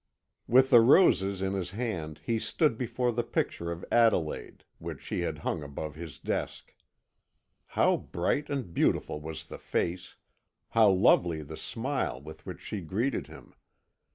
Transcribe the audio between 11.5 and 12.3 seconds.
smile